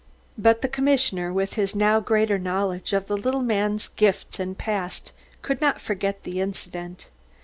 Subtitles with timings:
[0.35, 5.11] But the commissioner, with his now greater knowledge of the little man's gifts and past,
[5.43, 7.05] could not forget the incident.